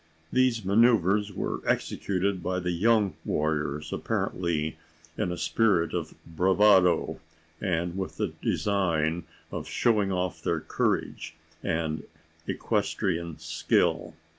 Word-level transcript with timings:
These 0.33 0.65
manoeuvres 0.65 1.31
were 1.31 1.61
executed 1.63 2.41
by 2.41 2.59
the 2.59 2.71
young 2.71 3.13
warriors, 3.23 3.93
apparently 3.93 4.75
in 5.15 5.31
a 5.31 5.37
spirit 5.37 5.93
of 5.93 6.15
bravado, 6.25 7.19
and 7.61 7.95
with 7.95 8.17
the 8.17 8.29
design 8.41 9.25
of 9.51 9.67
showing 9.67 10.11
off 10.11 10.41
their 10.41 10.59
courage 10.61 11.35
and 11.61 12.01
equestrian 12.47 13.37
skill. 13.37 14.15